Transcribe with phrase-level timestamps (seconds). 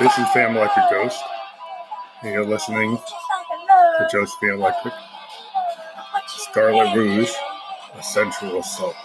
[0.00, 1.22] This is Fam Electric Ghost,
[2.22, 4.92] and you're listening to Josephine Electric,
[6.26, 7.30] Scarlet Rouge,
[7.96, 8.96] A Sensual Assault.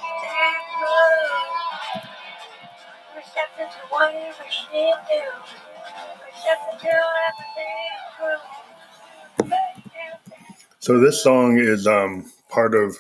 [10.80, 12.98] So this song is um, part of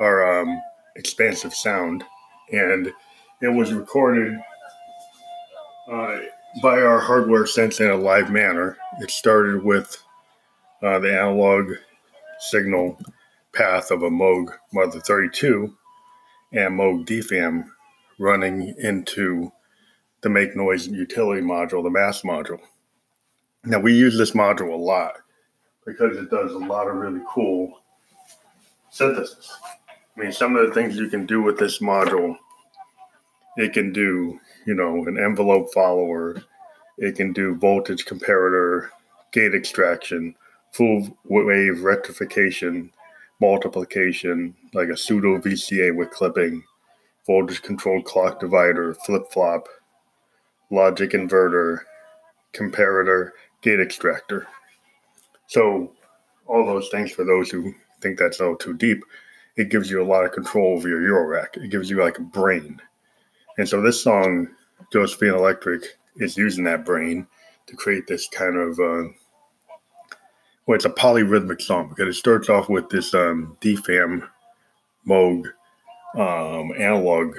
[0.00, 0.62] our um,
[0.96, 2.04] expansive sound,
[2.52, 2.90] and
[3.42, 4.38] it was recorded
[5.92, 6.18] uh,
[6.62, 8.76] by our hardware synths in a live manner.
[9.00, 10.02] It started with
[10.82, 11.72] uh, the analog
[12.40, 12.98] signal
[13.52, 15.74] path of a Moog Mother 32
[16.52, 17.64] and Moog DFAM
[18.18, 19.52] running into
[20.22, 22.60] the Make Noise utility module, the Maths module.
[23.64, 25.14] Now, we use this module a lot
[25.84, 27.80] because it does a lot of really cool
[28.90, 29.56] synthesis.
[30.16, 32.36] I mean, some of the things you can do with this module,
[33.58, 36.40] it can do, you know, an envelope follower,
[36.96, 38.88] it can do voltage comparator,
[39.32, 40.34] gate extraction,
[40.72, 42.90] full wave rectification,
[43.40, 46.62] multiplication, like a pseudo VCA with clipping,
[47.26, 49.68] voltage controlled clock divider, flip flop,
[50.70, 51.80] logic inverter,
[52.52, 53.30] comparator,
[53.62, 54.46] gate extractor.
[55.48, 55.92] So,
[56.46, 59.02] all those things for those who think that's a little too deep,
[59.56, 62.22] it gives you a lot of control over your Eurorack It gives you like a
[62.22, 62.80] brain.
[63.58, 64.48] And so, this song,
[64.92, 65.82] Josephine Electric,
[66.16, 67.26] is using that brain
[67.66, 69.08] to create this kind of uh,
[70.68, 74.28] well, it's a polyrhythmic song because it starts off with this um, DFAM
[75.06, 75.46] Moog
[76.14, 77.38] um, analog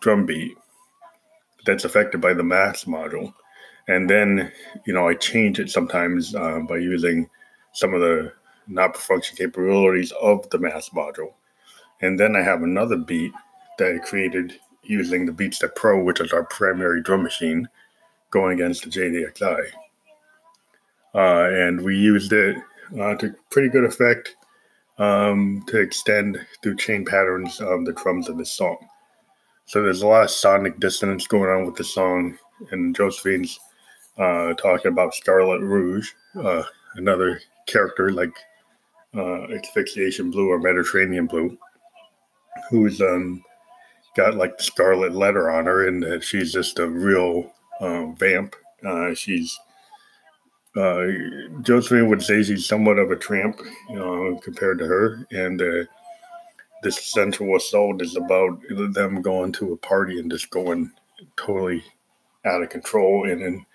[0.00, 0.58] drum beat
[1.64, 3.32] that's affected by the Maths module.
[3.88, 4.52] And then,
[4.86, 7.30] you know, I change it sometimes uh, by using
[7.72, 8.30] some of the
[8.68, 11.32] not function capabilities of the Maths module.
[12.02, 13.32] And then I have another beat
[13.78, 17.68] that I created using the BeatStep Pro, which is our primary drum machine
[18.30, 19.72] going against the JD-Xi.
[21.14, 22.56] Uh, and we used it
[23.00, 24.36] uh, to pretty good effect
[24.98, 28.76] um, to extend through chain patterns of the drums of this song.
[29.66, 32.38] So there's a lot of sonic dissonance going on with the song,
[32.70, 33.58] and Josephine's
[34.18, 36.62] uh, talking about Scarlet Rouge, uh,
[36.94, 38.32] another character like
[39.16, 41.58] uh, Asphyxiation Blue or Mediterranean Blue,
[42.70, 43.42] who's um,
[44.16, 48.56] got like the scarlet letter on her, and that she's just a real uh, vamp.
[48.84, 49.58] Uh, she's
[50.76, 51.06] uh,
[51.62, 53.60] Josephine would say she's somewhat of a tramp,
[54.42, 55.26] compared to her.
[55.30, 55.84] And uh,
[56.82, 60.92] this sensual assault is about them going to a party and just going
[61.36, 61.82] totally
[62.44, 63.28] out of control.
[63.30, 63.66] And in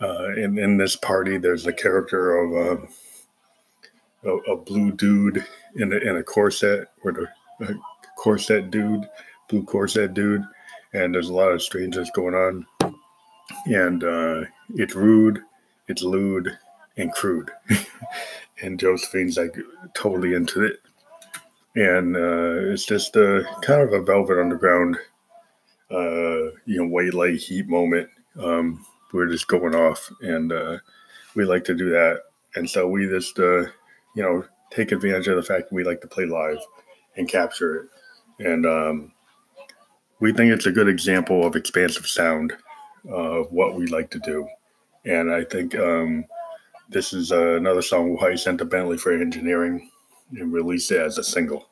[0.00, 2.86] uh, in, in this party, there's a character of uh,
[4.24, 5.44] a, a, blue dude
[5.76, 7.28] in a, in a corset, or the
[7.68, 7.74] a
[8.16, 9.06] corset dude,
[9.50, 10.44] blue corset dude,
[10.92, 12.66] and there's a lot of strangeness going on
[13.66, 14.42] and uh,
[14.74, 15.40] it's rude,
[15.88, 16.56] it's lewd,
[16.96, 17.50] and crude.
[18.62, 19.56] and Josephine's like
[19.94, 20.80] totally into it,
[21.74, 24.96] and uh, it's just a kind of a Velvet Underground,
[25.90, 28.08] uh, you know, white light heat moment.
[28.38, 30.78] Um, we're just going off, and uh,
[31.34, 32.20] we like to do that,
[32.54, 33.62] and so we just, uh,
[34.14, 36.58] you know, take advantage of the fact that we like to play live
[37.16, 37.76] and capture
[38.38, 39.12] it, and um,
[40.20, 42.52] we think it's a good example of expansive sound
[43.10, 44.46] of what we like to do.
[45.04, 46.24] And I think um,
[46.90, 49.90] this is uh, another song I sent to Bentley for engineering
[50.38, 51.66] and released it as a single.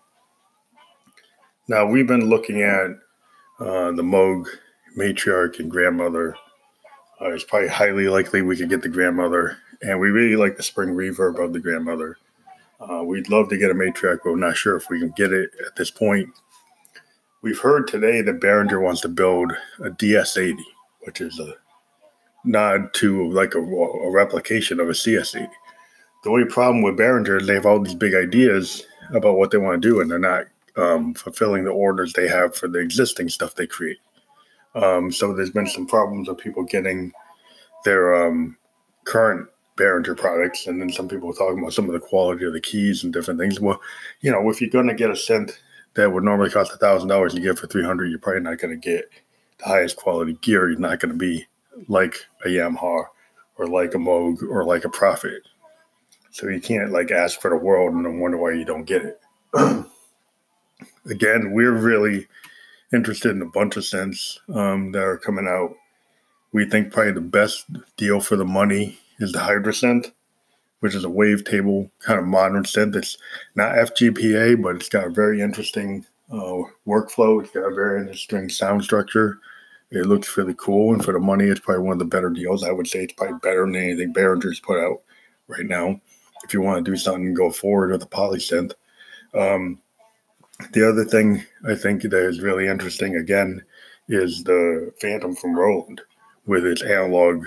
[1.69, 2.91] Now, we've been looking at
[3.61, 4.47] uh, the Moog
[4.97, 6.35] matriarch and grandmother.
[7.21, 10.63] Uh, it's probably highly likely we could get the grandmother, and we really like the
[10.63, 12.17] spring reverb of the grandmother.
[12.81, 15.33] Uh, we'd love to get a matriarch, but we're not sure if we can get
[15.33, 16.29] it at this point.
[17.41, 20.57] We've heard today that Behringer wants to build a DS80
[21.09, 21.55] which is a
[22.45, 25.49] nod to like a, a replication of a CS80.
[26.23, 28.85] The only problem with Behringer is they have all these big ideas
[29.15, 30.45] about what they want to do, and they're not
[30.77, 33.97] um, fulfilling the orders they have for the existing stuff they create.
[34.75, 37.11] Um, so there's been some problems with people getting
[37.87, 38.59] their um,
[39.05, 39.49] current
[39.79, 42.61] Behringer products, and then some people are talking about some of the quality of the
[42.61, 43.61] keys and different things.
[43.61, 43.81] Well,
[44.21, 45.57] you know, if you're going to get a synth
[45.99, 48.59] that would normally cost a thousand dollars, you get for three hundred, you're probably not
[48.59, 49.11] going to get
[49.59, 51.45] the highest quality gear, you're not going to be
[51.89, 53.05] like a Yamaha
[53.57, 55.43] or like a Moog or like a Prophet.
[56.31, 59.03] So you can't like ask for the world and then wonder why you don't get
[59.05, 59.21] it.
[61.11, 62.29] Again, we're really
[62.93, 65.75] interested in a bunch of synths um, that are coming out.
[66.53, 67.67] We think probably the best
[67.97, 70.13] deal for the money is the Hydrasynth,
[70.81, 72.97] which is a wavetable kind of modern synth.
[72.97, 73.19] It's
[73.55, 77.43] not FPGA, but it's got a very interesting uh, workflow.
[77.43, 79.41] It's got a very interesting sound structure
[79.91, 82.63] It looks really cool, and for the money, it's probably one of the better deals.
[82.63, 85.03] I would say it's probably better than anything Behringer's put out
[85.49, 86.01] right now.
[86.45, 88.73] If you want to do something, go forward with a polysynth.
[89.35, 89.81] Um,
[90.73, 93.63] the other thing I think that is really interesting again
[94.09, 96.01] is the Phantom from Roland
[96.47, 97.47] with its analog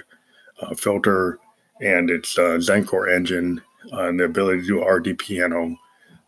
[0.62, 1.40] uh, filter
[1.82, 3.62] and its uh, ZEN-Core engine
[3.92, 5.76] uh, and the ability to do RD piano,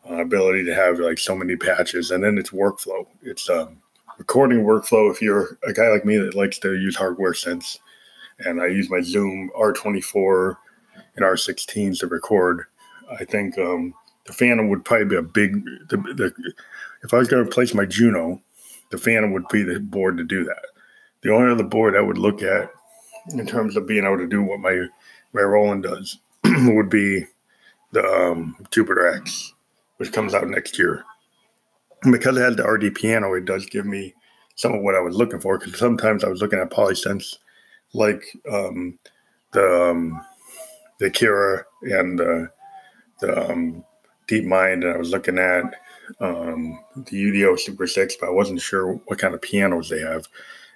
[0.10, 3.06] uh, ability to have like so many patches, and then its workflow.
[3.22, 3.78] It's um,
[4.18, 5.12] recording workflow.
[5.12, 7.80] If you're a guy like me that likes to use hardware synths,
[8.40, 10.58] and I use my Zoom R24
[11.16, 12.66] and R16s to record,
[13.20, 13.94] I think um,
[14.26, 15.64] the Phantom would probably be a big.
[15.90, 16.54] The, the,
[17.04, 18.42] if I was going to replace my Juno,
[18.90, 20.66] the Phantom would be the board to do that.
[21.22, 22.72] The only other board I would look at
[23.30, 24.88] in terms of being able to do what my
[25.34, 27.26] my Roland does would be
[27.92, 29.54] the um, Jupiter X,
[29.98, 31.04] which comes out next year.
[32.04, 34.14] And because it has the RD piano, it does give me
[34.56, 35.58] some of what I was looking for.
[35.58, 37.38] Because sometimes I was looking at polysynths
[37.94, 39.00] like um,
[39.54, 40.22] the um,
[41.00, 42.50] the Kira and the,
[43.20, 43.84] the um,
[44.28, 45.64] DeepMind, and I was looking at
[46.20, 50.28] um, the UDO Super Six, but I wasn't sure what kind of pianos they have.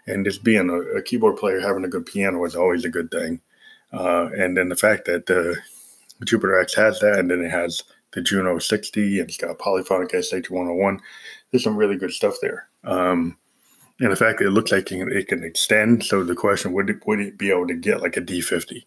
[0.07, 3.11] And just being a, a keyboard player, having a good piano is always a good
[3.11, 3.41] thing.
[3.93, 5.57] Uh, and then the fact that the
[6.25, 7.83] Jupiter X has that, and then it has
[8.13, 10.99] the Juno 60, and it's got a polyphonic SH101.
[11.51, 12.69] There's some really good stuff there.
[12.83, 13.37] Um,
[13.99, 16.03] and the fact that it looks like it can, it can extend.
[16.03, 18.85] So the question would it, would it be able to get like a D50?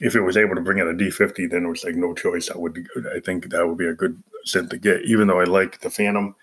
[0.00, 2.50] If it was able to bring in a D50, then it was like no choice.
[2.50, 5.02] I would I think that would be a good synth to get.
[5.04, 6.34] Even though I like the Phantom,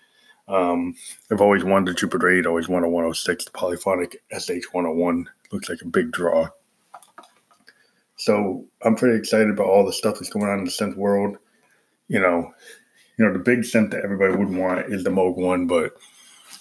[0.52, 0.94] um,
[1.30, 3.46] I've always wanted the Jupiter 8, always wanted 106.
[3.46, 6.48] The polyphonic SH101 looks like a big draw.
[8.16, 11.38] So I'm pretty excited about all the stuff that's going on in the synth world.
[12.08, 12.52] You know,
[13.16, 15.94] you know the big synth that everybody would want is the Moog One, but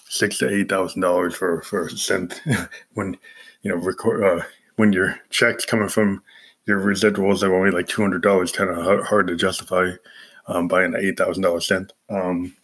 [0.07, 2.39] six to eight thousand dollars for for a synth
[2.93, 3.17] when
[3.61, 4.43] you know record uh,
[4.77, 6.23] when your checks coming from
[6.65, 9.91] your residuals are only like two hundred dollars, kind of hard to justify
[10.47, 11.91] um, buying an eight thousand dollar synth.
[12.09, 12.55] Um,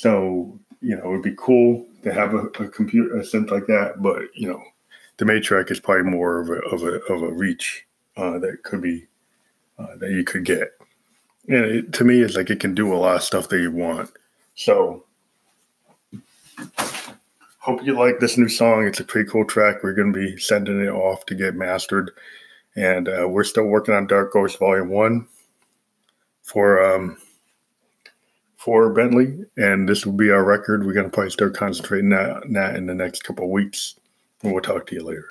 [0.00, 3.66] so you know, it would be cool to have a, a computer a synth like
[3.66, 4.62] that, but you know,
[5.18, 7.86] the Matriarch is probably more of a of a of a reach
[8.16, 9.06] uh, that could be
[9.78, 10.70] uh, that you could get.
[11.48, 13.72] And it, to me, it's like it can do a lot of stuff that you
[13.72, 14.10] want.
[14.54, 15.04] So,
[17.58, 18.86] hope you like this new song.
[18.86, 19.82] It's a pretty cool track.
[19.82, 22.12] We're going to be sending it off to get mastered,
[22.74, 25.28] and uh, we're still working on Dark Ghost Volume One
[26.42, 27.18] for um,
[28.60, 30.84] for Bentley, and this will be our record.
[30.84, 33.94] We're going to probably start concentrating that, that in the next couple of weeks.
[34.42, 35.30] And we'll talk to you later.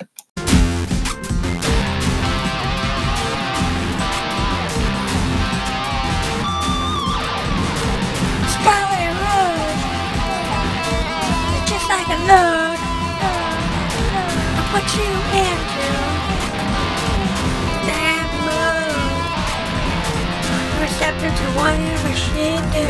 [22.72, 22.86] Do.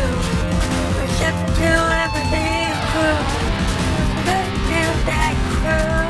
[1.01, 1.71] Receptive to
[2.05, 3.17] everything crew.
[4.27, 4.49] Good
[5.09, 6.05] that crew.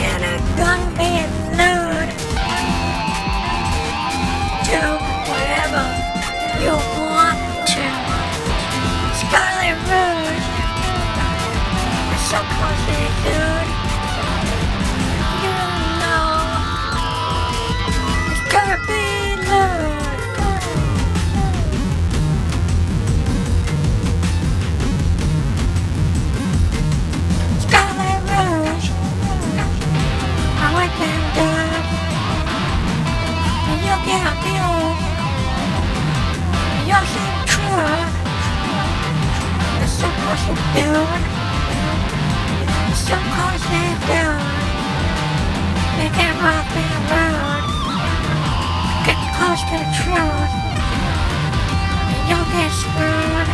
[0.00, 1.16] And I'm gonna be.
[4.72, 4.82] Do
[5.30, 5.84] whatever
[6.64, 7.38] you want
[7.72, 7.86] to.
[9.20, 10.48] Scarlet Rouge.
[12.28, 12.82] So close
[13.24, 13.75] dude.
[36.96, 37.92] nothing true.
[39.96, 40.60] So close and
[47.12, 47.62] down.
[49.06, 50.52] Get close to the truth.
[52.12, 53.50] And you'll get screwed.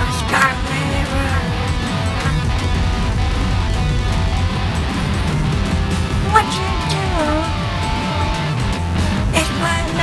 [0.00, 0.12] I'm
[6.34, 7.06] What you do
[9.40, 10.01] is my life.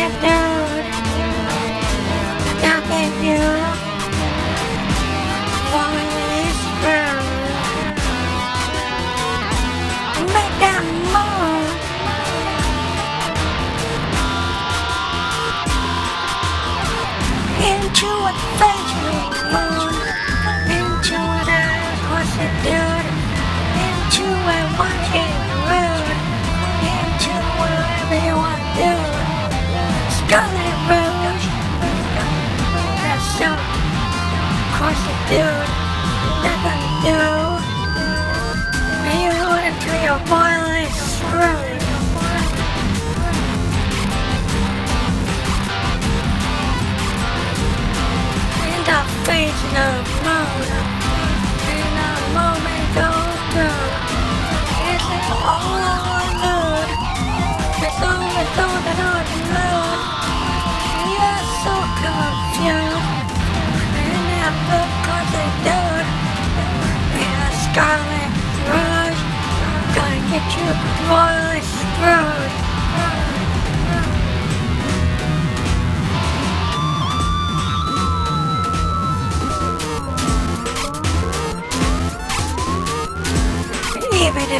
[0.00, 0.49] after.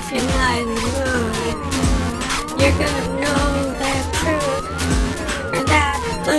[0.03, 1.59] If you lie recognize good.
[2.59, 3.45] You're gonna know
[3.81, 6.39] the truth, and that's the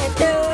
[0.00, 0.45] I do.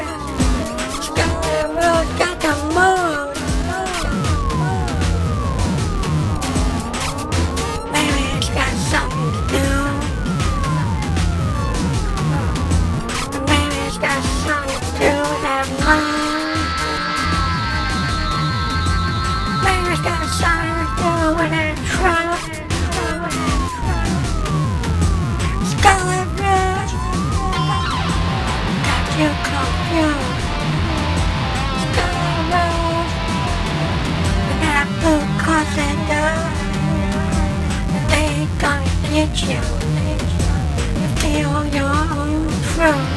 [39.12, 39.61] nature,
[41.21, 43.12] feel your own flow.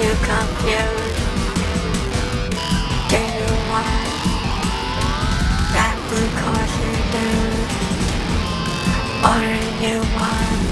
[0.00, 1.18] you confused?
[3.10, 3.48] Do you
[5.74, 7.72] that blue caution dude?
[9.26, 9.42] Or
[9.82, 10.62] you want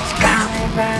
[0.00, 0.98] Excalibur?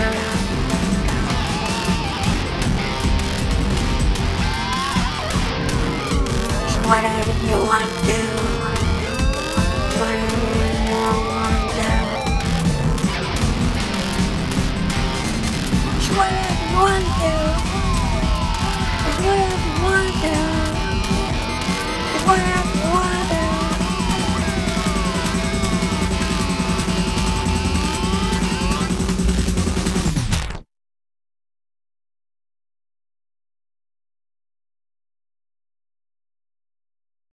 [6.88, 8.43] Whatever you want to do